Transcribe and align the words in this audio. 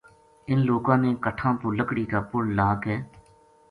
اِنھ 0.47 0.65
لوکاں 0.67 0.97
نے 1.03 1.09
کَٹھاں 1.25 1.53
پو 1.61 1.67
لکڑی 1.77 2.05
کا 2.11 2.19
پل 2.29 2.45
لا 2.57 2.69
کے 2.83 2.95